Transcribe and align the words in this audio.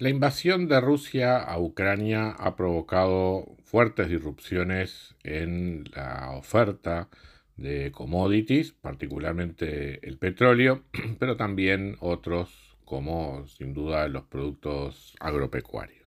La 0.00 0.10
invasión 0.10 0.68
de 0.68 0.80
Rusia 0.80 1.38
a 1.38 1.58
Ucrania 1.58 2.30
ha 2.30 2.54
provocado 2.54 3.56
fuertes 3.64 4.08
disrupciones 4.08 5.16
en 5.24 5.86
la 5.92 6.30
oferta 6.36 7.08
de 7.56 7.90
commodities, 7.90 8.70
particularmente 8.70 10.06
el 10.06 10.16
petróleo, 10.16 10.84
pero 11.18 11.36
también 11.36 11.96
otros 11.98 12.76
como 12.84 13.44
sin 13.48 13.74
duda 13.74 14.06
los 14.06 14.22
productos 14.22 15.16
agropecuarios. 15.18 16.06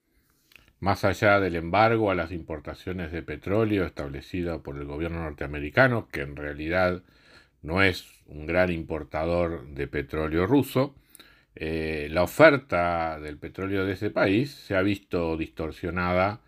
Más 0.80 1.03
allá 1.03 1.42
del 1.42 1.58
embargo 1.58 2.12
a 2.12 2.16
las 2.16 2.31
importaciones 2.31 3.12
de 3.12 3.23
petróleo 3.23 3.86
establecido 3.86 4.64
por 4.64 4.78
el 4.78 4.86
gobierno 4.86 5.22
norteamericano, 5.23 6.08
que 6.08 6.22
en 6.22 6.38
realidad 6.38 7.03
no 7.62 7.84
es 7.84 8.05
un 8.26 8.45
gran 8.45 8.72
importador 8.72 9.67
de 9.67 9.88
petróleo 9.89 10.48
ruso, 10.48 10.95
eh, 11.55 12.08
la 12.12 12.23
oferta 12.23 13.20
del 13.20 13.38
petróleo 13.38 13.86
de 13.86 13.94
ese 13.94 14.09
país 14.09 14.52
se 14.52 14.76
ha 14.76 14.82
visto 14.82 15.36
distorsionada 15.38 16.39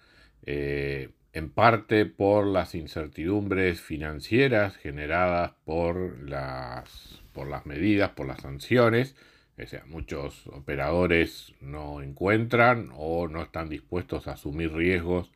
eh, 0.45 1.09
en 1.33 1.49
parte 1.49 2.05
por 2.05 2.45
las 2.47 2.75
incertidumbres 2.75 3.81
financieras 3.81 4.77
generadas 4.77 5.53
por 5.65 6.21
las, 6.29 7.21
por 7.33 7.47
las 7.47 7.65
medidas, 7.65 8.11
por 8.11 8.27
las 8.27 8.41
sanciones. 8.41 9.15
O 9.55 9.87
muchos 9.87 10.47
operadores 10.47 11.53
no 11.61 12.01
encuentran 12.01 12.89
o 12.95 13.27
no 13.27 13.43
están 13.43 13.69
dispuestos 13.69 14.27
a 14.27 14.31
asumir 14.31 14.73
riesgos 14.73 15.31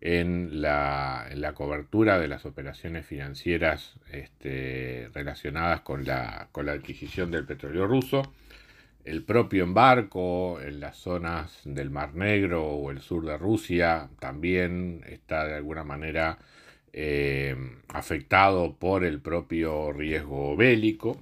en 0.00 0.60
la, 0.60 1.52
cobertura 1.54 2.18
de 2.18 2.26
las 2.26 2.44
operaciones 2.44 3.06
financieras 3.06 3.94
este, 4.10 5.08
relacionadas 5.14 5.82
con 5.82 6.04
la, 6.04 6.48
con 6.50 6.66
la 6.66 6.72
adquisición 6.72 7.30
del 7.30 7.46
petróleo 7.46 7.86
ruso 7.86 8.32
el 9.04 9.24
propio 9.24 9.64
embarco 9.64 10.60
en 10.60 10.80
las 10.80 10.96
zonas 10.96 11.60
del 11.64 11.90
Mar 11.90 12.14
Negro 12.14 12.66
o 12.66 12.90
el 12.90 13.00
sur 13.00 13.26
de 13.26 13.36
Rusia 13.36 14.10
también 14.20 15.02
está 15.06 15.46
de 15.46 15.54
alguna 15.54 15.84
manera 15.84 16.38
eh, 16.92 17.56
afectado 17.88 18.76
por 18.76 19.04
el 19.04 19.20
propio 19.20 19.92
riesgo 19.92 20.56
bélico, 20.56 21.18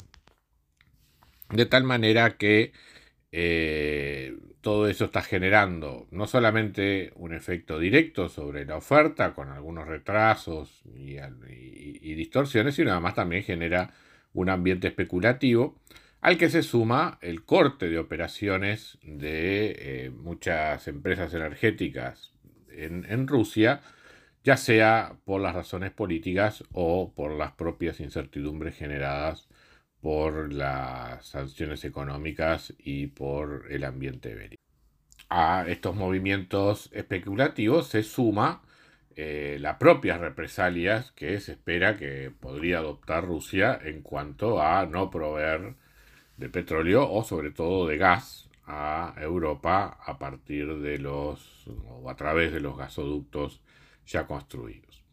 de 1.51 1.67
tal 1.67 1.85
manera 1.85 2.37
que 2.37 2.73
eh, 3.33 4.37
todo 4.61 4.89
eso 4.89 5.07
está 5.07 5.23
generando 5.23 6.07
no 6.11 6.27
solamente 6.27 7.13
un 7.15 7.33
efecto 7.33 7.79
directo 7.79 8.29
sobre 8.29 8.65
la 8.67 8.77
oferta, 8.77 9.35
con 9.35 9.49
algunos 9.49 9.87
retrasos 9.87 10.83
y, 10.95 12.15
distorsiones, 12.15 12.75
sino 12.75 12.91
además 12.91 13.15
también 13.15 13.43
genera 13.43 13.95
un 14.35 14.51
ambiente 14.51 14.89
especulativo 14.89 15.77
al 16.21 16.37
que 16.37 16.51
se 16.51 16.63
suma 16.63 17.19
el 17.23 17.45
corte 17.45 17.89
de 17.89 17.99
operaciones 17.99 18.99
de 19.03 19.77
eh, 19.79 20.11
muchas 20.11 20.87
empresas 20.89 21.33
energéticas 21.35 22.35
en, 22.69 23.27
Rusia, 23.27 23.81
ya 24.45 24.57
sea 24.57 25.17
por 25.25 25.41
las 25.41 25.55
razones 25.55 25.91
políticas 25.91 26.65
o 26.73 27.13
por 27.15 27.33
las 27.33 27.53
propias 27.53 28.01
incertidumbres 28.01 28.77
generadas 28.77 29.49
por 30.01 30.53
las 30.53 31.27
sanciones 31.27 31.85
económicas 31.85 32.73
y 32.79 33.09
por 33.09 33.67
el 33.71 33.85
ambiente 33.85 34.35
bélico. 34.35 34.63
A 35.29 35.65
estos 35.69 35.95
movimientos 35.95 36.91
especulativos 36.93 37.89
se 37.89 38.03
suma 38.03 38.63
eh, 39.15 39.59
las 39.61 39.77
propias 39.77 40.21
represalias 40.21 41.13
que 41.13 41.39
se 41.41 41.53
espera 41.53 41.97
que 41.97 42.31
podría 42.31 42.79
adoptar 42.79 43.27
Rusia 43.27 43.79
en 43.83 44.01
cuanto 44.03 44.63
a 44.63 44.87
no 44.87 45.11
proveer 45.11 45.75
de 46.41 46.49
petróleo 46.49 47.09
o 47.09 47.23
sobre 47.23 47.51
todo 47.51 47.87
de 47.87 47.99
gas 47.99 48.49
a 48.67 49.15
Europa 49.19 49.99
a 50.05 50.19
partir 50.19 50.79
de 50.79 50.99
los 50.99 51.67
o 51.87 52.09
a 52.09 52.17
través 52.17 52.53
de 52.53 52.61
los 52.61 52.79
gasoductos 52.79 53.61
ya 54.07 54.27
construidos. 54.27 55.05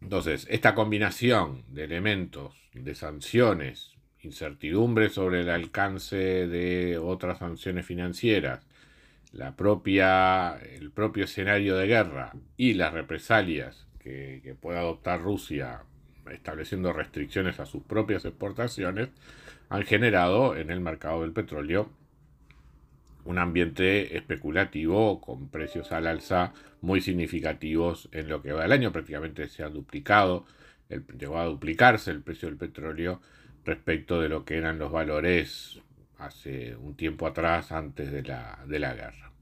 Entonces, 0.00 0.46
esta 0.48 0.74
combinación 0.74 1.64
de 1.68 1.84
elementos, 1.84 2.54
de 2.72 2.94
sanciones, 2.94 3.96
incertidumbre 4.20 5.10
sobre 5.10 5.40
el 5.40 5.50
alcance 5.50 6.16
de 6.16 6.96
otras 6.96 7.38
sanciones 7.38 7.84
financieras, 7.84 8.66
la 9.32 9.56
propia, 9.56 10.56
el 10.58 10.92
propio 10.92 11.24
escenario 11.24 11.76
de 11.76 11.88
guerra 11.88 12.32
y 12.56 12.74
las 12.74 12.92
represalias 12.92 13.88
que, 13.98 14.40
que 14.44 14.54
puede 14.54 14.78
adoptar 14.78 15.20
Rusia 15.20 15.82
estableciendo 16.30 16.92
restricciones 16.92 17.60
a 17.60 17.66
sus 17.66 17.82
propias 17.82 18.24
exportaciones, 18.24 19.10
han 19.68 19.82
generado 19.82 20.56
en 20.56 20.70
el 20.70 20.80
mercado 20.80 21.22
del 21.22 21.32
petróleo 21.32 21.90
un 23.24 23.38
ambiente 23.38 24.16
especulativo 24.16 25.20
con 25.20 25.48
precios 25.48 25.92
al 25.92 26.06
alza 26.06 26.52
muy 26.80 27.00
significativos 27.00 28.08
en 28.12 28.28
lo 28.28 28.42
que 28.42 28.52
va 28.52 28.62
del 28.62 28.72
año. 28.72 28.92
Prácticamente 28.92 29.48
se 29.48 29.62
ha 29.62 29.68
duplicado, 29.68 30.46
el, 30.88 31.06
llegó 31.18 31.38
a 31.38 31.44
duplicarse 31.44 32.10
el 32.10 32.22
precio 32.22 32.48
del 32.48 32.56
petróleo 32.56 33.20
respecto 33.64 34.20
de 34.20 34.28
lo 34.28 34.44
que 34.44 34.56
eran 34.56 34.78
los 34.78 34.90
valores 34.90 35.80
hace 36.18 36.76
un 36.76 36.96
tiempo 36.96 37.26
atrás, 37.26 37.72
antes 37.72 38.10
de 38.10 38.22
la, 38.22 38.58
de 38.66 38.78
la 38.78 38.94
guerra. 38.94 39.32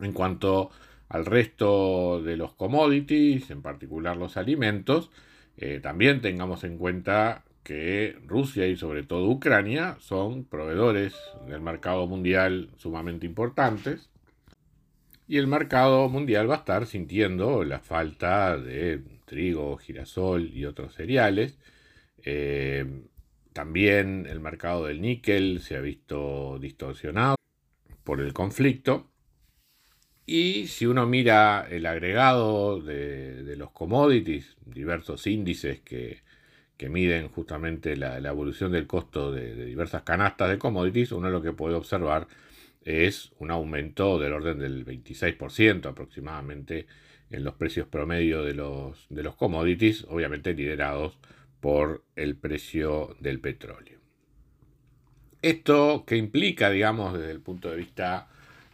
En 0.00 0.12
cuanto 0.12 0.70
al 1.08 1.26
resto 1.26 2.22
de 2.22 2.36
los 2.36 2.54
commodities, 2.54 3.50
en 3.50 3.62
particular 3.62 4.16
los 4.16 4.36
alimentos, 4.36 5.10
eh, 5.56 5.80
también 5.82 6.20
tengamos 6.20 6.64
en 6.64 6.78
cuenta 6.78 7.44
que 7.62 8.16
Rusia 8.26 8.66
y 8.66 8.76
sobre 8.76 9.02
todo 9.02 9.28
Ucrania 9.28 9.96
son 10.00 10.44
proveedores 10.44 11.14
del 11.48 11.60
mercado 11.60 12.06
mundial 12.06 12.70
sumamente 12.76 13.26
importantes 13.26 14.08
y 15.28 15.36
el 15.36 15.46
mercado 15.46 16.08
mundial 16.08 16.50
va 16.50 16.54
a 16.54 16.58
estar 16.58 16.86
sintiendo 16.86 17.62
la 17.62 17.80
falta 17.80 18.56
de 18.56 19.02
trigo, 19.26 19.76
girasol 19.76 20.50
y 20.54 20.64
otros 20.64 20.94
cereales. 20.94 21.58
Eh, 22.24 23.02
también 23.52 24.26
el 24.26 24.40
mercado 24.40 24.86
del 24.86 25.02
níquel 25.02 25.60
se 25.60 25.76
ha 25.76 25.80
visto 25.80 26.58
distorsionado 26.58 27.36
por 28.04 28.22
el 28.22 28.32
conflicto. 28.32 29.10
Y 30.30 30.66
si 30.66 30.84
uno 30.84 31.06
mira 31.06 31.66
el 31.70 31.86
agregado 31.86 32.80
de 32.80 33.56
los 33.56 33.70
commodities, 33.70 34.56
diversos 34.66 35.26
índices 35.26 35.80
que, 35.80 36.20
que 36.78 36.88
miden 36.88 37.28
justamente 37.28 37.96
la, 37.96 38.16
evolución 38.18 38.70
del 38.70 38.86
costo 38.86 39.32
de, 39.32 39.66
diversas 39.66 40.02
canastas 40.02 40.48
de 40.48 40.58
commodities, 40.58 41.12
uno 41.12 41.28
lo 41.28 41.42
que 41.42 41.52
puede 41.52 41.74
observar 41.74 42.28
es 42.84 43.32
un 43.40 43.50
aumento 43.50 44.18
del 44.18 44.32
orden 44.32 44.60
del 44.60 44.86
26% 44.86 45.86
aproximadamente 45.86 46.86
en 47.30 47.42
los 47.42 47.54
precios 47.54 47.88
promedio 47.88 48.44
de 48.44 48.54
los, 48.54 49.06
de 49.10 49.24
los 49.24 49.34
commodities, 49.34 50.06
obviamente 50.08 50.54
liderados 50.54 51.18
por 51.60 52.04
el 52.14 52.36
precio 52.36 53.16
del 53.18 53.40
petróleo. 53.40 53.98
Esto 55.42 56.04
que 56.06 56.16
implica, 56.16 56.70
digamos, 56.70 57.18
desde 57.18 57.32
el 57.32 57.40
punto 57.40 57.70
de 57.70 57.76
vista 57.76 58.28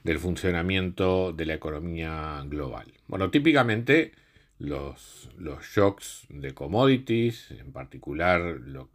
del 0.04 0.18
funcionamiento 0.18 1.32
de 1.32 1.46
la 1.46 1.54
economía 1.54 2.42
global. 2.46 2.92
Bueno, 3.08 3.30
típicamente 3.30 4.12
los, 4.58 5.30
shocks 5.74 6.26
de 6.28 6.54
commodities, 6.54 7.50
en 7.50 7.72
particular 7.72 8.40
lo, 8.60 8.90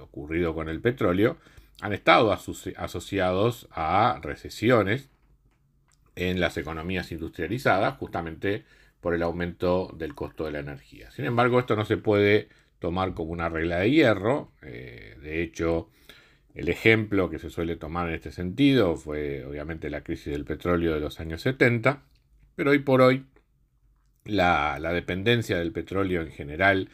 ocurrido 0.00 0.54
con 0.54 0.68
el 0.68 0.80
petróleo, 0.80 1.38
han 1.80 1.94
estado 1.94 2.32
asociados 2.32 3.68
a 3.72 4.20
recesiones 4.22 5.08
en 6.14 6.40
las 6.40 6.58
economías 6.58 7.10
industrializadas, 7.10 7.96
justamente 7.96 8.64
por 9.00 9.14
el 9.14 9.22
aumento 9.22 9.90
del 9.96 10.14
costo 10.14 10.44
de 10.44 10.52
la 10.52 10.58
energía. 10.58 11.10
Sin 11.10 11.24
embargo, 11.24 11.58
esto 11.58 11.74
no 11.74 11.86
se 11.86 11.96
puede 11.96 12.48
tomar 12.80 13.14
como 13.14 13.32
una 13.32 13.48
regla 13.48 13.78
de 13.78 13.90
hierro. 13.90 14.52
Eh, 14.60 15.16
de 15.22 15.42
hecho, 15.42 15.88
el 16.54 16.68
ejemplo 16.68 17.30
que 17.30 17.38
se 17.38 17.50
suele 17.50 17.76
tomar 17.76 18.08
en 18.08 18.14
este 18.14 18.32
sentido 18.32 18.96
fue 18.96 19.44
obviamente 19.44 19.90
la 19.90 20.02
crisis 20.02 20.32
del 20.32 20.44
petróleo 20.44 20.94
de 20.94 21.00
los 21.00 21.20
años 21.20 21.42
70, 21.42 22.02
pero 22.56 22.70
hoy 22.70 22.80
por 22.80 23.00
hoy 23.00 23.26
la, 24.24 24.78
dependencia 24.92 25.58
del 25.58 25.72
petróleo 25.72 26.22
en 26.22 26.30
general 26.30 26.88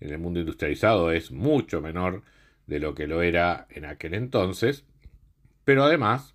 en 0.00 0.10
el 0.10 0.18
mundo 0.18 0.40
industrializado 0.40 1.10
es 1.10 1.30
mucho 1.30 1.80
menor 1.80 2.22
de 2.66 2.80
lo 2.80 2.94
que 2.94 3.06
lo 3.06 3.22
era 3.22 3.66
en 3.70 3.84
aquel 3.84 4.14
entonces, 4.14 4.84
Pero 5.64 5.84
además, 5.84 6.34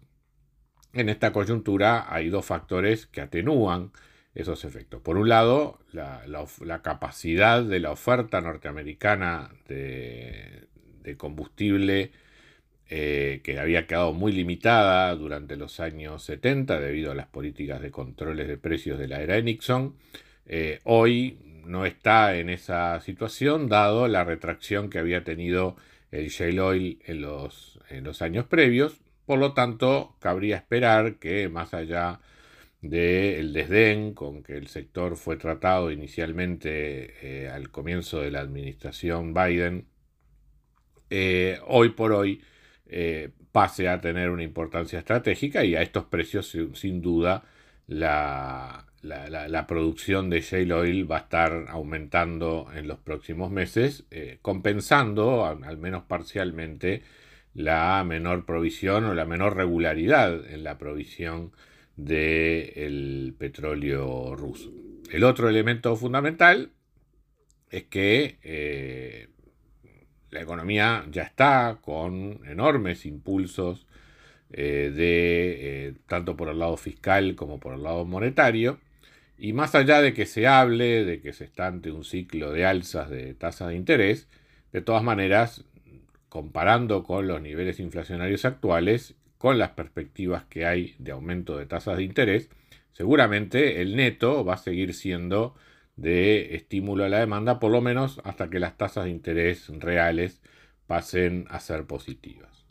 en 0.93 1.09
esta 1.09 1.33
coyuntura 1.33 2.13
hay 2.13 2.29
dos 2.29 2.45
factores 2.45 3.07
que 3.07 3.21
atenúan 3.21 3.91
esos 4.35 4.65
efectos. 4.65 5.01
Por 5.01 5.17
un 5.17 5.29
lado, 5.29 5.79
la, 5.91 6.81
capacidad 6.83 7.63
de 7.63 7.79
la 7.79 7.91
oferta 7.91 8.41
norteamericana 8.41 9.51
de, 9.67 10.67
combustible 11.17 12.11
eh, 12.95 13.41
que 13.43 13.57
había 13.57 13.87
quedado 13.87 14.13
muy 14.13 14.31
limitada 14.31 15.15
durante 15.15 15.55
los 15.55 15.79
años 15.79 16.21
70 16.25 16.79
debido 16.79 17.11
a 17.11 17.15
las 17.15 17.25
políticas 17.25 17.81
de 17.81 17.89
controles 17.89 18.47
de 18.47 18.55
precios 18.55 18.99
de 18.99 19.07
la 19.07 19.19
era 19.19 19.33
de 19.33 19.41
Nixon, 19.41 19.95
eh, 20.45 20.79
hoy 20.83 21.39
no 21.65 21.87
está 21.87 22.35
en 22.35 22.51
esa 22.51 23.01
situación 23.01 23.67
dado 23.67 24.07
la 24.07 24.23
retracción 24.23 24.91
que 24.91 24.99
había 24.99 25.23
tenido 25.23 25.75
el 26.11 26.27
shale 26.29 26.61
oil 26.61 26.99
en 27.07 27.21
los, 27.21 27.79
en 27.89 28.03
los 28.03 28.21
años 28.21 28.45
previos. 28.45 29.01
Por 29.25 29.39
lo 29.39 29.53
tanto, 29.53 30.15
cabría 30.19 30.57
esperar 30.57 31.15
que 31.15 31.49
más 31.49 31.73
allá 31.73 32.19
del 32.81 33.53
desdén 33.53 34.13
con 34.13 34.43
que 34.43 34.55
el 34.55 34.67
sector 34.67 35.17
fue 35.17 35.37
tratado 35.37 35.89
inicialmente 35.89 37.15
eh, 37.23 37.49
al 37.49 37.71
comienzo 37.71 38.19
de 38.19 38.29
la 38.29 38.41
administración 38.41 39.33
Biden, 39.33 39.87
hoy 41.65 41.89
por 41.89 42.11
hoy 42.11 42.43
eh, 42.87 43.31
pase 43.51 43.87
a 43.87 44.01
tener 44.01 44.29
una 44.29 44.43
importancia 44.43 44.99
estratégica 44.99 45.63
y 45.63 45.75
a 45.75 45.81
estos 45.81 46.05
precios 46.05 46.57
sin 46.73 47.01
duda 47.01 47.43
la, 47.87 48.87
la, 49.01 49.67
producción 49.67 50.29
de 50.29 50.41
shale 50.41 50.73
oil 50.73 51.11
va 51.11 51.17
a 51.17 51.21
estar 51.21 51.65
aumentando 51.69 52.67
en 52.73 52.87
los 52.87 52.99
próximos 52.99 53.51
meses, 53.51 54.05
compensando 54.41 55.45
al 55.45 55.77
menos 55.77 56.03
parcialmente 56.03 57.03
la 57.53 58.03
menor 58.03 58.45
provisión 58.45 59.05
o 59.05 59.13
la 59.13 59.25
menor 59.25 59.55
regularidad 59.55 60.45
en 60.51 60.63
la 60.63 60.77
provisión 60.77 61.51
del 61.95 63.35
petróleo 63.37 64.35
ruso. 64.35 64.71
El 65.11 65.23
otro 65.23 65.49
elemento 65.49 65.95
fundamental 65.95 66.71
es 67.69 67.83
que 67.83 68.39
eh, 68.41 69.27
la 70.33 70.41
economía 70.41 71.05
ya 71.11 71.23
está 71.23 71.79
con 71.81 72.41
enormes 72.45 73.05
impulsos 73.05 73.85
eh, 74.51 74.91
de 74.93 75.87
eh, 75.87 75.93
tanto 76.07 76.35
por 76.35 76.49
el 76.49 76.59
lado 76.59 76.77
fiscal 76.77 77.35
como 77.35 77.59
por 77.59 77.73
el 77.75 77.83
lado 77.83 78.05
monetario. 78.05 78.79
Y 79.37 79.53
más 79.53 79.75
allá 79.75 80.01
de 80.01 80.13
que 80.13 80.25
se 80.25 80.47
hable 80.47 81.05
de 81.05 81.21
que 81.21 81.33
se 81.33 81.43
está 81.45 81.67
ante 81.67 81.91
un 81.91 82.03
ciclo 82.03 82.51
de 82.51 82.65
alzas 82.65 83.09
de 83.09 83.33
tasas 83.33 83.69
de 83.69 83.75
interés, 83.75 84.27
de 84.71 84.81
todas 84.81 85.03
maneras, 85.03 85.65
comparando 86.29 87.03
con 87.03 87.27
los 87.27 87.41
niveles 87.41 87.79
inflacionarios 87.79 88.45
actuales, 88.45 89.15
con 89.37 89.57
las 89.57 89.71
perspectivas 89.71 90.45
que 90.45 90.65
hay 90.65 90.95
de 90.99 91.11
aumento 91.11 91.57
de 91.57 91.65
tasas 91.65 91.97
de 91.97 92.03
interés, 92.03 92.49
seguramente 92.91 93.81
el 93.81 93.95
neto 93.95 94.45
va 94.45 94.55
a 94.55 94.57
seguir 94.57 94.93
siendo 94.93 95.55
de 95.95 96.55
estímulo 96.55 97.05
a 97.05 97.09
la 97.09 97.19
demanda, 97.19 97.59
por 97.59 97.71
lo 97.71 97.81
menos 97.81 98.19
hasta 98.23 98.49
que 98.49 98.59
las 98.59 98.77
tasas 98.77 99.05
de 99.05 99.11
interés 99.11 99.69
reales 99.79 100.41
pasen 100.87 101.45
a 101.49 101.59
ser 101.59 101.85
positivas. 101.85 102.65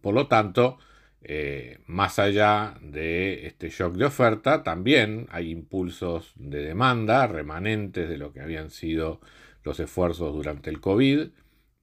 Por 0.00 0.14
lo 0.14 0.26
tanto, 0.28 0.78
eh, 1.22 1.80
más 1.86 2.18
allá 2.18 2.78
de 2.80 3.46
este 3.46 3.70
shock 3.70 3.94
de 3.94 4.06
oferta, 4.06 4.62
también 4.62 5.26
hay 5.30 5.50
impulsos 5.50 6.32
de 6.36 6.62
demanda 6.64 7.26
remanentes 7.26 8.08
de 8.08 8.18
lo 8.18 8.32
que 8.32 8.40
habían 8.40 8.70
sido 8.70 9.20
los 9.62 9.80
esfuerzos 9.80 10.34
durante 10.34 10.70
el 10.70 10.80
COVID. 10.80 11.28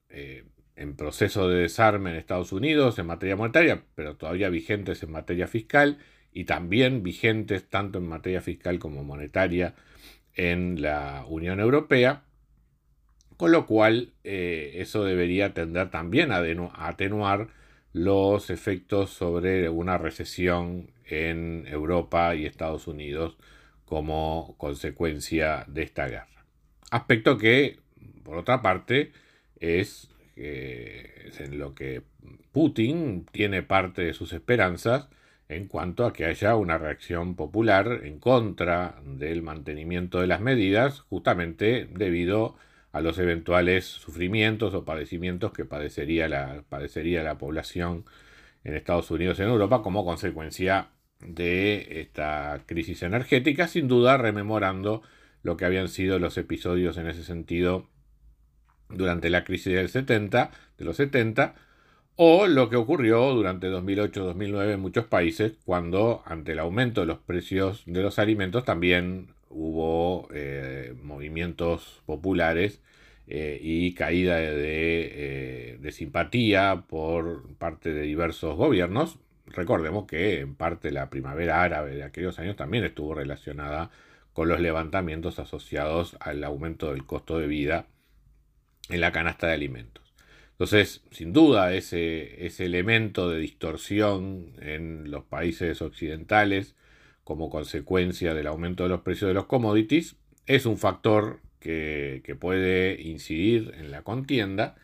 Eh, 0.08 0.44
en 0.76 0.96
proceso 0.96 1.48
de 1.48 1.62
desarme 1.62 2.10
en 2.10 2.16
Estados 2.16 2.52
Unidos 2.52 2.98
en 2.98 3.06
materia 3.06 3.36
monetaria, 3.36 3.84
pero 3.94 4.16
todavía 4.16 4.48
vigentes 4.48 5.02
en 5.02 5.12
materia 5.12 5.46
fiscal 5.46 5.98
y 6.32 6.44
también 6.44 7.02
vigentes 7.02 7.68
tanto 7.68 7.98
en 7.98 8.08
materia 8.08 8.40
fiscal 8.40 8.78
como 8.78 9.04
monetaria 9.04 9.74
en 10.34 10.80
la 10.82 11.24
Unión 11.28 11.60
Europea, 11.60 12.24
con 13.36 13.52
lo 13.52 13.66
cual 13.66 14.12
eh, 14.24 14.72
eso 14.76 15.04
debería 15.04 15.54
tender 15.54 15.90
también 15.90 16.32
a, 16.32 16.42
atenuar 16.74 17.48
los 17.92 18.50
efectos 18.50 19.10
sobre 19.10 19.68
una 19.68 19.98
recesión 19.98 20.90
en 21.04 21.66
Europa 21.68 22.34
y 22.34 22.46
Estados 22.46 22.86
Unidos 22.86 23.36
como 23.84 24.54
consecuencia 24.58 25.64
de 25.68 25.82
esta 25.82 26.06
guerra. 26.06 26.46
Aspecto 26.90 27.38
que, 27.38 27.78
por 28.24 28.38
otra 28.38 28.62
parte, 28.62 29.12
es 29.60 30.10
es 30.36 31.40
en 31.40 31.58
lo 31.58 31.74
que 31.74 32.02
Putin 32.52 33.26
tiene 33.30 33.62
parte 33.62 34.02
de 34.02 34.14
sus 34.14 34.32
esperanzas 34.32 35.08
en 35.48 35.68
cuanto 35.68 36.06
a 36.06 36.12
que 36.12 36.24
haya 36.24 36.56
una 36.56 36.78
reacción 36.78 37.36
popular 37.36 38.00
en 38.04 38.18
contra 38.18 39.00
del 39.04 39.42
mantenimiento 39.42 40.20
de 40.20 40.26
las 40.26 40.40
medidas, 40.40 41.00
justamente 41.00 41.88
debido 41.90 42.56
a 42.92 43.00
los 43.00 43.18
eventuales 43.18 43.84
sufrimientos 43.84 44.74
o 44.74 44.84
padecimientos 44.84 45.52
que 45.52 45.64
padecería 45.64 46.28
la, 46.28 46.62
padecería 46.68 47.22
la 47.22 47.38
población 47.38 48.04
en 48.64 48.74
Estados 48.74 49.10
Unidos 49.10 49.38
y 49.38 49.42
en 49.42 49.48
Europa 49.48 49.82
como 49.82 50.04
consecuencia 50.04 50.90
de 51.20 52.00
esta 52.00 52.62
crisis 52.66 53.02
energética, 53.02 53.68
sin 53.68 53.88
duda 53.88 54.16
rememorando 54.16 55.02
lo 55.42 55.56
que 55.56 55.64
habían 55.64 55.88
sido 55.88 56.18
los 56.18 56.38
episodios 56.38 56.96
en 56.96 57.08
ese 57.08 57.24
sentido 57.24 57.88
durante 58.88 59.30
la 59.30 59.44
crisis 59.44 59.74
del 59.74 59.88
70, 59.88 60.50
de 60.78 60.84
los 60.84 60.96
70, 60.96 61.54
o 62.16 62.46
lo 62.46 62.70
que 62.70 62.76
ocurrió 62.76 63.32
durante 63.32 63.70
2008-2009 63.70 64.74
en 64.74 64.80
muchos 64.80 65.06
países, 65.06 65.54
cuando 65.64 66.22
ante 66.26 66.52
el 66.52 66.60
aumento 66.60 67.00
de 67.00 67.08
los 67.08 67.18
precios 67.18 67.82
de 67.86 68.02
los 68.02 68.18
alimentos 68.18 68.64
también 68.64 69.34
hubo 69.50 70.28
eh, 70.32 70.94
movimientos 71.02 72.02
populares 72.06 72.80
eh, 73.26 73.58
y 73.62 73.94
caída 73.94 74.36
de, 74.36 74.52
eh, 74.52 75.78
de, 75.80 75.92
simpatía 75.92 76.84
por 76.88 77.54
parte 77.56 77.92
de 77.94 78.02
diversos 78.02 78.56
gobiernos. 78.56 79.18
Recordemos 79.46 80.06
que 80.06 80.40
en 80.40 80.54
parte 80.54 80.92
la 80.92 81.10
primavera 81.10 81.62
árabe 81.62 81.94
de 81.94 82.02
aquellos 82.04 82.38
años 82.38 82.56
también 82.56 82.84
estuvo 82.84 83.14
relacionada 83.14 83.90
con 84.32 84.48
los 84.48 84.60
levantamientos 84.60 85.38
asociados 85.38 86.16
al 86.20 86.44
aumento 86.44 86.92
del 86.92 87.06
costo 87.06 87.38
de 87.38 87.46
vida 87.46 87.86
en 88.88 89.00
la 89.00 89.12
canasta 89.12 89.46
de 89.46 89.54
alimentos. 89.54 90.03
Entonces, 90.54 91.02
sin 91.10 91.32
duda, 91.32 91.74
ese, 91.74 92.46
ese 92.46 92.66
elemento 92.66 93.28
de 93.28 93.40
distorsión 93.40 94.52
en 94.60 95.10
los 95.10 95.24
países 95.24 95.82
occidentales 95.82 96.76
como 97.24 97.50
consecuencia 97.50 98.34
del 98.34 98.46
aumento 98.46 98.84
de 98.84 98.90
los 98.90 99.00
precios 99.00 99.28
de 99.28 99.34
los 99.34 99.46
commodities 99.46 100.16
es 100.46 100.64
un 100.66 100.78
factor 100.78 101.40
que, 101.58 102.22
que 102.24 102.36
puede 102.36 103.02
incidir 103.02 103.74
en 103.78 103.90
la 103.90 104.02
contienda. 104.02 104.76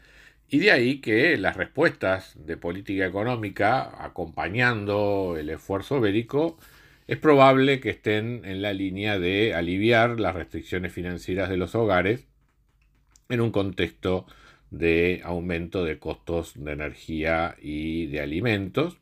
Y 0.49 0.59
de 0.59 0.73
ahí 0.73 1.01
que 1.01 1.37
las 1.37 1.57
respuestas 1.57 2.35
de 2.45 2.57
política 2.57 3.07
económica 3.07 4.05
acompañando 4.05 5.37
el 5.39 5.51
esfuerzo 5.51 6.01
bélico 6.01 6.59
es 7.07 7.19
probable 7.19 7.79
que 7.79 7.91
estén 7.91 8.45
en 8.45 8.61
la 8.61 8.73
línea 8.73 9.21
de 9.21 9.55
aliviar 9.55 10.19
las 10.19 10.35
restricciones 10.35 10.93
financieras 10.93 11.49
de 11.49 11.57
los 11.57 11.77
hogares 11.77 12.27
en 13.29 13.41
un 13.41 13.53
contexto 13.53 14.27
de 14.71 15.21
aumento 15.25 15.85
de 15.85 15.99
costos 15.99 16.53
de 16.57 16.73
energía 16.73 17.57
y 17.61 18.07
de 18.07 18.21
alimentos. 18.21 18.99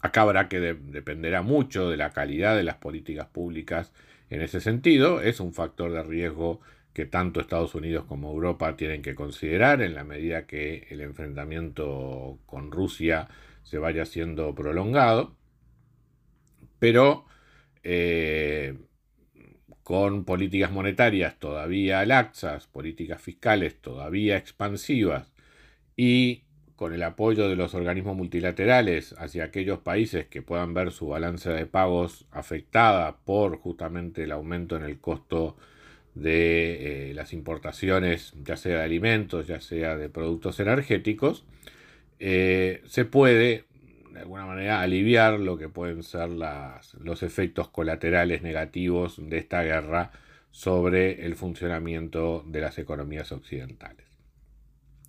Acá 0.00 0.22
habrá 0.22 0.48
que 0.48 0.60
dependerá 0.60 1.42
mucho 1.42 1.90
de 1.90 1.96
la 1.96 2.10
calidad 2.10 2.56
de 2.56 2.64
las 2.64 2.76
políticas 2.76 3.26
públicas 3.26 3.92
en 4.30 4.42
ese 4.42 4.60
sentido. 4.60 5.20
Es 5.20 5.40
un 5.40 5.52
factor 5.52 5.92
de 5.92 6.02
riesgo 6.02 6.60
que 6.92 7.06
tanto 7.06 7.40
Estados 7.40 7.74
Unidos 7.74 8.04
como 8.06 8.30
Europa 8.30 8.76
tienen 8.76 9.02
que 9.02 9.14
considerar 9.14 9.82
en 9.82 9.94
la 9.94 10.04
medida 10.04 10.46
que 10.46 10.86
el 10.90 11.00
enfrentamiento 11.02 12.38
con 12.46 12.70
Rusia 12.70 13.28
se 13.64 13.78
vaya 13.78 14.06
siendo 14.06 14.54
prolongado. 14.54 15.34
Pero 16.78 17.26
eh, 17.82 18.78
con 19.86 20.24
políticas 20.24 20.72
monetarias 20.72 21.38
todavía 21.38 22.04
laxas, 22.04 22.66
políticas 22.66 23.22
fiscales 23.22 23.80
todavía 23.80 24.36
expansivas 24.36 25.30
y 25.94 26.42
con 26.74 26.92
el 26.92 27.04
apoyo 27.04 27.48
de 27.48 27.54
los 27.54 27.72
organismos 27.72 28.16
multilaterales 28.16 29.14
hacia 29.16 29.44
aquellos 29.44 29.78
países 29.78 30.26
que 30.26 30.42
puedan 30.42 30.74
ver 30.74 30.90
su 30.90 31.06
balanza 31.06 31.52
de 31.52 31.66
pagos 31.66 32.26
afectada 32.32 33.18
por 33.18 33.58
justamente 33.58 34.24
el 34.24 34.32
aumento 34.32 34.76
en 34.76 34.82
el 34.82 34.98
costo 34.98 35.56
de 36.16 37.10
eh, 37.10 37.14
las 37.14 37.32
importaciones, 37.32 38.34
ya 38.42 38.56
sea 38.56 38.78
de 38.78 38.84
alimentos, 38.84 39.46
ya 39.46 39.60
sea 39.60 39.96
de 39.96 40.08
productos 40.08 40.58
energéticos, 40.58 41.44
eh, 42.18 42.82
se 42.86 43.04
puede 43.04 43.65
de 44.16 44.22
alguna 44.22 44.46
manera 44.46 44.80
aliviar 44.80 45.38
lo 45.38 45.58
que 45.58 45.68
pueden 45.68 46.02
ser 46.02 46.30
los 46.30 47.22
efectos 47.22 47.68
colaterales 47.68 48.40
negativos 48.40 49.16
de 49.18 49.36
esta 49.36 49.62
guerra 49.62 50.10
sobre 50.50 51.26
el 51.26 51.36
funcionamiento 51.36 52.42
de 52.46 52.62
las 52.62 52.78
economías 52.78 53.30
occidentales. 53.30 54.06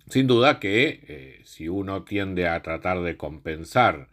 Sin 0.08 0.26
duda 0.26 0.60
que 0.60 1.00
eh, 1.08 1.40
si 1.44 1.70
uno 1.70 2.04
tiende 2.04 2.48
a 2.48 2.60
tratar 2.60 3.00
de 3.00 3.16
compensar 3.16 4.08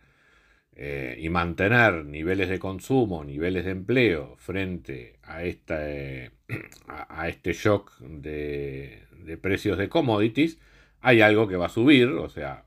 eh, 0.77 1.17
y 1.19 1.27
mantener 1.27 2.05
niveles 2.05 2.47
de 2.47 2.59
consumo, 2.59 3.25
niveles 3.25 3.65
de 3.65 3.71
empleo 3.71 4.37
frente 4.37 5.19
a, 5.23 5.43
esta, 5.43 5.77
a, 6.87 7.27
este 7.27 7.51
shock 7.51 7.99
de, 7.99 9.03
precios 9.41 9.77
de 9.77 9.89
commodities, 9.89 10.57
hay 11.01 11.19
algo 11.19 11.49
que 11.49 11.57
va 11.57 11.65
a 11.65 11.69
subir, 11.69 12.07
o 12.07 12.29
sea, 12.29 12.63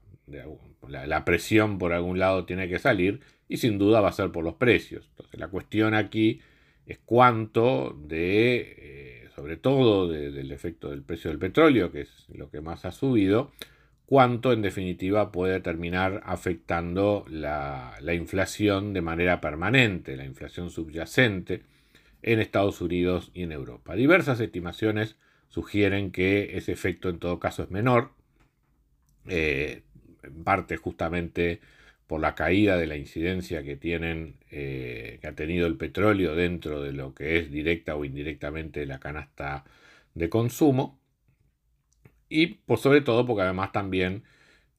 la, 0.86 1.24
presión 1.24 1.78
por 1.78 1.92
algún 1.92 2.18
lado 2.18 2.44
tiene 2.44 2.68
que 2.68 2.78
salir 2.78 3.20
y 3.48 3.56
sin 3.56 3.78
duda 3.78 4.00
va 4.00 4.08
a 4.08 4.12
ser 4.12 4.30
por 4.30 4.44
los 4.44 4.54
precios. 4.54 5.06
Entonces 5.10 5.40
la 5.40 5.48
cuestión 5.48 5.94
aquí 5.94 6.40
es 6.86 6.98
cuánto 7.04 7.98
de, 8.06 8.74
eh, 8.78 9.28
sobre 9.34 9.56
todo 9.56 10.08
del 10.08 10.52
efecto 10.52 10.90
del 10.90 11.02
precio 11.02 11.30
del 11.30 11.38
petróleo, 11.38 11.90
que 11.90 12.02
es 12.02 12.26
lo 12.28 12.50
que 12.50 12.60
más 12.60 12.84
ha 12.84 12.92
subido, 12.92 13.52
cuánto 14.08 14.54
en 14.54 14.62
definitiva 14.62 15.30
puede 15.30 15.60
terminar 15.60 16.22
afectando 16.24 17.26
la, 17.28 17.98
inflación 18.14 18.94
de 18.94 19.02
manera 19.02 19.42
permanente, 19.42 20.16
la 20.16 20.24
inflación 20.24 20.70
subyacente 20.70 21.64
en 22.22 22.40
Estados 22.40 22.80
Unidos 22.80 23.30
y 23.34 23.42
en 23.42 23.52
Europa. 23.52 23.96
Diversas 23.96 24.40
estimaciones 24.40 25.16
sugieren 25.48 26.10
que 26.10 26.56
ese 26.56 26.72
efecto 26.72 27.10
en 27.10 27.18
todo 27.18 27.38
caso 27.38 27.62
es 27.62 27.70
menor, 27.70 28.12
eh, 29.26 29.82
en 30.22 30.44
parte 30.44 30.76
justamente 30.76 31.60
por 32.06 32.20
la 32.20 32.34
caída 32.34 32.76
de 32.78 32.86
la 32.86 32.96
incidencia 32.96 33.62
que 33.62 33.76
tienen 33.76 34.36
eh, 34.50 35.18
que 35.20 35.28
ha 35.28 35.34
tenido 35.34 35.66
el 35.66 35.76
petróleo 35.76 36.34
dentro 36.34 36.82
de 36.82 36.92
lo 36.92 37.14
que 37.14 37.38
es 37.38 37.50
directa 37.50 37.96
o 37.96 38.04
indirectamente 38.04 38.86
la 38.86 38.98
canasta 38.98 39.64
de 40.14 40.28
consumo. 40.30 40.98
Y 42.28 42.46
por 42.66 42.78
sobre 42.78 43.02
todo 43.02 43.26
porque 43.26 43.42
además 43.42 43.72
también 43.72 44.24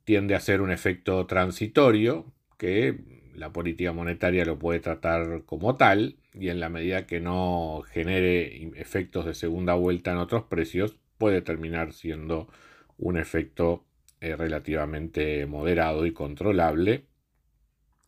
tiende 0.05 0.36
a 0.36 0.39
ser 0.39 0.62
un 0.62 0.72
efecto 0.72 1.25
transitorio 1.27 2.25
que 2.58 2.98
la 3.36 3.53
política 3.53 3.93
monetaria 3.93 4.46
lo 4.46 4.60
puede 4.60 4.79
tratar 4.79 5.43
como 5.46 5.75
tal 5.77 6.17
y 6.34 6.50
en 6.50 6.60
la 6.60 6.69
medida 6.69 7.08
que 7.08 7.19
no 7.19 7.84
genere 7.91 8.72
efectos 8.79 9.25
de 9.25 9.34
segunda 9.36 9.75
vuelta 9.75 10.12
en 10.12 10.17
otros 10.17 10.43
precios 10.46 10.98
puede 11.17 11.41
terminar 11.41 11.93
siendo 11.93 12.50
un 12.98 13.17
efecto 13.17 13.86
relativamente 14.21 15.45
moderado 15.45 16.05
y 16.05 16.11
controlable 16.11 17.05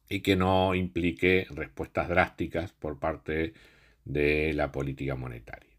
y 0.10 0.20
que 0.22 0.36
no 0.36 0.76
implique 0.76 1.48
respuestas 1.52 2.10
drásticas 2.10 2.74
por 2.74 3.00
parte 3.00 3.54
de 4.04 4.54
la 4.54 4.72
política 4.72 5.16
monetaria. 5.16 5.72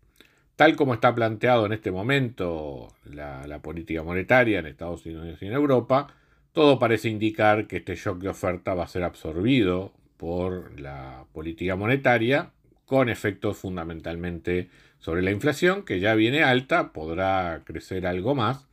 Tal 0.56 0.76
como 0.76 0.94
está 0.94 1.14
planteado 1.14 1.66
en 1.66 1.72
este 1.72 1.90
momento 1.90 2.88
la, 3.04 3.60
política 3.62 4.02
monetaria 4.02 4.58
en 4.58 4.66
Estados 4.66 5.04
Unidos 5.04 5.38
y 5.40 5.46
en 5.46 5.52
Europa, 5.52 6.14
todo 6.52 6.78
parece 6.78 7.08
indicar 7.08 7.66
que 7.66 7.78
este 7.78 7.94
shock 7.96 8.18
de 8.18 8.28
oferta 8.28 8.74
va 8.74 8.84
a 8.84 8.88
ser 8.88 9.02
absorbido 9.02 9.92
por 10.16 10.78
la 10.80 11.24
política 11.32 11.76
monetaria 11.76 12.52
con 12.86 13.08
efectos 13.08 13.58
fundamentalmente 13.58 14.68
sobre 14.98 15.22
la 15.22 15.30
inflación, 15.30 15.84
que 15.84 16.00
ya 16.00 16.14
viene 16.14 16.42
alta, 16.42 16.92
podrá 16.92 17.62
crecer 17.64 18.06
algo 18.06 18.34
más. 18.34 18.68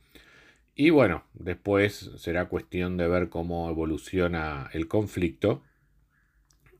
Y 0.82 0.88
bueno, 0.88 1.24
después 1.34 2.10
será 2.16 2.48
cuestión 2.48 2.96
de 2.96 3.06
ver 3.06 3.28
cómo 3.28 3.68
evoluciona 3.68 4.70
el 4.72 4.88
conflicto 4.88 5.62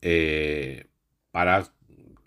eh, 0.01 0.87
para 1.29 1.67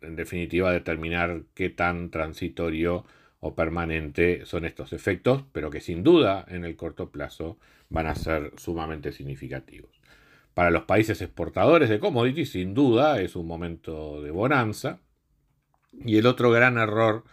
en 0.00 0.14
definitiva 0.14 0.70
determinar 0.70 1.42
qué 1.52 1.70
tan 1.70 2.12
transitorio 2.12 3.04
o 3.40 3.56
permanente 3.56 4.46
son 4.46 4.64
estos 4.66 4.92
efectos, 4.92 5.46
pero 5.50 5.68
que 5.70 5.80
sin 5.80 6.04
duda 6.04 6.44
en 6.46 6.64
el 6.64 6.76
corto 6.76 7.10
plazo 7.10 7.58
van 7.88 8.06
a 8.06 8.14
ser 8.14 8.52
sumamente 8.56 9.10
significativos. 9.10 10.00
Para 10.54 10.70
los 10.70 10.84
países 10.84 11.20
exportadores 11.22 11.88
de 11.88 11.98
commodities, 11.98 12.52
sin 12.52 12.72
duda, 12.72 13.20
es 13.20 13.34
un 13.34 13.48
momento 13.48 14.22
de 14.22 14.30
bonanza. 14.30 15.00
Y 16.04 16.18
el 16.18 16.26
otro 16.26 16.52
gran 16.52 16.78
error 16.78 17.24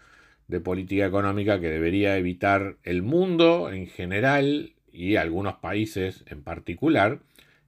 de 0.52 0.60
política 0.60 1.06
económica 1.06 1.62
que 1.62 1.70
debería 1.70 2.18
evitar 2.18 2.76
el 2.84 3.04
mundo 3.04 3.72
en 3.72 3.88
general 3.88 4.74
y 4.92 5.16
algunos 5.16 5.56
países 5.56 6.26
en 6.28 6.44
particular 6.44 7.20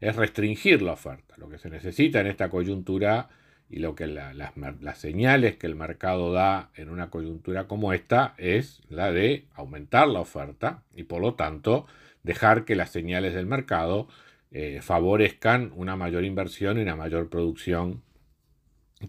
es 0.01 0.17
restringir 0.17 0.81
la 0.81 0.91
oferta. 0.91 1.33
Lo 1.37 1.47
que 1.47 1.57
se 1.57 1.69
necesita 1.69 2.19
en 2.19 2.27
esta 2.27 2.49
coyuntura 2.49 3.29
y 3.69 3.79
lo 3.79 3.95
que 3.95 4.05
las 4.07 4.97
señales 4.97 5.55
que 5.55 5.65
el 5.65 5.77
mercado 5.77 6.33
da 6.33 6.71
en 6.75 6.89
una 6.89 7.09
coyuntura 7.09 7.69
como 7.69 7.93
esta 7.93 8.35
es 8.37 8.81
la 8.89 9.13
de 9.13 9.45
aumentar 9.53 10.09
la 10.09 10.19
oferta 10.19 10.83
y 10.93 11.03
por 11.03 11.21
lo 11.21 11.35
tanto 11.35 11.85
dejar 12.21 12.65
que 12.65 12.75
las 12.75 12.91
señales 12.91 13.33
del 13.33 13.45
mercado 13.45 14.09
eh, 14.51 14.81
favorezcan 14.81 15.71
una 15.77 15.95
mayor 15.95 16.25
inversión 16.25 16.77
y 16.77 16.81
una 16.81 16.97
mayor 16.97 17.29
producción 17.29 18.03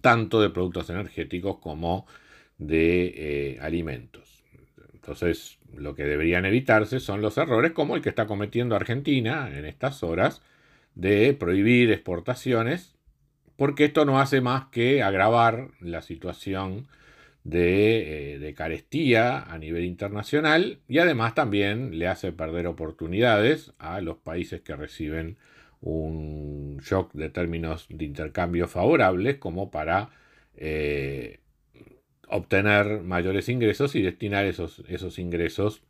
tanto 0.00 0.40
de 0.40 0.50
productos 0.50 0.90
energéticos 0.90 1.58
como 1.58 2.06
de 2.06 2.22
eh, 2.58 3.58
alimentos. 3.60 4.44
Entonces, 4.92 5.58
lo 5.76 5.94
que 5.94 6.04
deberían 6.04 6.46
evitarse 6.46 7.00
son 7.00 7.20
los 7.20 7.36
errores 7.36 7.72
como 7.72 7.96
el 7.96 8.02
que 8.02 8.08
está 8.08 8.26
cometiendo 8.26 8.76
Argentina 8.76 9.50
en 9.52 9.64
estas 9.66 10.02
horas 10.02 10.42
de 10.94 11.34
prohibir 11.34 11.90
exportaciones 11.90 12.94
porque 13.56 13.84
esto 13.84 14.04
no 14.04 14.20
hace 14.20 14.40
más 14.40 14.66
que 14.66 15.02
agravar 15.02 15.68
la 15.80 16.02
situación 16.02 16.88
de, 17.44 18.36
eh, 18.48 18.54
carestía 18.54 19.42
a 19.42 19.58
nivel 19.58 19.84
internacional 19.84 20.80
y 20.88 20.98
además 20.98 21.34
también 21.34 21.98
le 21.98 22.08
hace 22.08 22.32
perder 22.32 22.66
oportunidades 22.66 23.72
a 23.78 24.00
los 24.00 24.16
países 24.18 24.62
que 24.62 24.76
reciben 24.76 25.36
un 25.80 26.78
shock 26.82 27.12
de 27.12 27.28
términos 27.30 27.86
de 27.90 28.04
intercambio 28.06 28.66
favorables 28.68 29.36
como 29.36 29.70
para 29.70 30.10
eh, 30.56 31.40
obtener 32.28 33.02
mayores 33.02 33.48
ingresos 33.48 33.94
y 33.94 34.02
destinar 34.02 34.44
esos, 34.46 34.82
esos 34.88 35.18
ingresos 35.18 35.82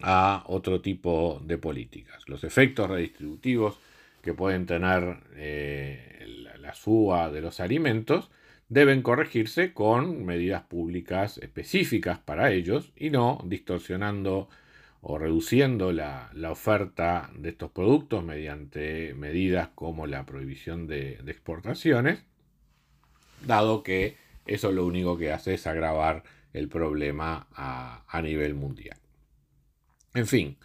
a 0.00 0.44
otro 0.46 0.80
tipo 0.80 1.40
de 1.44 1.58
políticas. 1.58 2.28
Los 2.28 2.44
efectos 2.44 2.88
redistributivos 2.88 3.78
que 4.20 4.34
pueden 4.34 4.66
tener 4.66 5.18
eh, 5.34 6.26
la 6.60 6.74
suba 6.74 7.30
de 7.30 7.40
los 7.40 7.60
alimentos 7.60 8.30
deben 8.68 9.02
corregirse 9.02 9.74
con 9.74 10.24
medidas 10.24 10.62
públicas 10.62 11.38
específicas 11.38 12.18
para 12.18 12.52
ellos 12.52 12.92
y 12.96 13.10
no 13.10 13.42
distorsionando 13.44 14.48
o 15.02 15.18
reduciendo 15.18 15.92
la, 15.92 16.30
oferta 16.48 17.30
de 17.34 17.50
estos 17.50 17.72
productos 17.72 18.24
mediante 18.24 19.14
medidas 19.14 19.68
como 19.74 20.06
la 20.06 20.24
prohibición 20.24 20.86
de, 20.86 21.18
exportaciones, 21.26 22.24
dado 23.44 23.82
que 23.82 24.16
eso 24.46 24.72
lo 24.72 24.86
único 24.86 25.16
que 25.16 25.32
hace 25.32 25.54
es 25.54 25.66
agravar 25.66 26.22
el 26.52 26.68
problema 26.68 27.46
a, 27.54 28.20
nivel 28.22 28.54
mundial. 28.54 28.98
En 30.14 30.26
fin, 30.26 30.56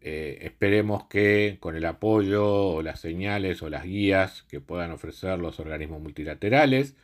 eh, 0.00 0.38
esperemos 0.42 1.04
que 1.08 1.56
con 1.60 1.76
el 1.76 1.84
apoyo 1.84 2.46
o 2.46 2.82
las 2.82 3.00
señales 3.00 3.62
o 3.62 3.68
las 3.68 3.84
guías 3.84 4.42
que 4.48 4.60
puedan 4.60 4.92
ofrecer 4.92 5.38
los 5.38 5.58
organismos 5.60 6.00
multilaterales, 6.00 6.94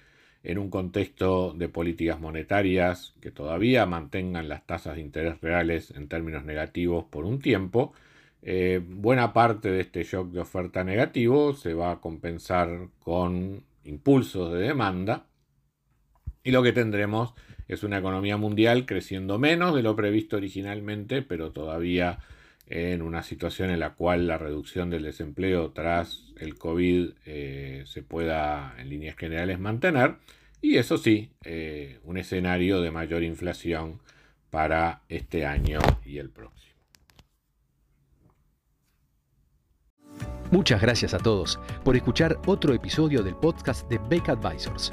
en 0.43 0.59
un 0.59 0.71
contexto 0.71 1.53
de 1.53 1.69
políticas 1.69 2.19
monetarias 2.19 3.15
que 3.21 3.31
todavía 3.31 3.85
mantengan 3.87 4.49
las 4.49 4.67
tasas 4.67 4.95
de 4.97 5.03
interés 5.03 5.41
reales 5.41 5.91
en 5.91 6.09
términos 6.09 6.45
negativos 6.45 7.05
por 7.05 7.25
un 7.25 7.41
tiempo, 7.41 7.93
eh, 8.43 8.81
buena 8.83 9.35
parte 9.35 9.71
de 9.71 9.81
este 9.83 10.03
shock 10.03 10.31
de 10.31 10.41
oferta 10.41 10.83
negativo 10.83 11.53
se 11.53 11.75
va 11.75 11.93
a 11.93 12.01
compensar 12.01 12.89
con 13.01 13.65
impulsos 13.85 14.53
de 14.55 14.61
demanda 14.61 15.27
y 16.43 16.51
lo 16.51 16.63
que 16.63 16.73
tendremos 16.73 17.35
es 17.69 17.83
una 17.83 17.99
economía 17.99 18.37
mundial 18.37 18.87
creciendo 18.87 19.39
menos 19.39 19.75
de 19.75 19.83
lo 19.83 19.95
previsto 19.95 20.37
originalmente, 20.37 21.23
pero 21.23 21.53
todavía 21.53 22.19
en 22.67 23.03
una 23.03 23.23
situación 23.23 23.71
en 23.71 23.81
la 23.81 23.95
cual 23.95 24.27
la 24.27 24.39
reducción 24.39 24.91
del 24.91 25.03
desempleo 25.03 25.73
tras 25.73 26.33
el 26.39 26.57
COVID 26.57 27.11
eh, 27.27 27.83
se 27.87 28.03
pueda 28.03 28.75
en 28.79 28.89
líneas 28.89 29.17
generales 29.17 29.59
mantener. 29.59 30.17
Y 30.63 30.77
eso 30.77 30.97
sí, 30.97 31.31
eh, 31.45 31.99
un 32.05 32.17
escenario 32.17 32.81
de 32.81 32.91
mayor 32.91 33.25
inflación 33.25 34.01
para 34.51 35.03
este 35.09 35.47
año 35.47 35.81
y 36.05 36.19
el 36.19 36.31
próximo. 36.31 36.61
Muchas 40.51 40.81
gracias 40.81 41.15
a 41.15 41.19
todos 41.19 41.61
por 41.85 41.97
escuchar 41.97 42.39
otro 42.47 42.75
episodio 42.75 43.23
del 43.23 43.37
podcast 43.37 43.89
de 43.89 43.99
Beck 44.09 44.29
Advisors. 44.29 44.93